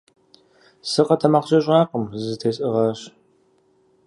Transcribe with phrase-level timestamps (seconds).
[0.89, 2.99] СыкъэтэмакъкӀэщӀакъым, зызэтесӀыгъащ.